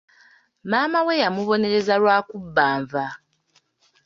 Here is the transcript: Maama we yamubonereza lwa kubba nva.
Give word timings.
Maama 0.69 0.99
we 1.07 1.13
yamubonereza 1.23 1.93
lwa 2.01 2.17
kubba 2.29 2.65
nva. 2.81 3.05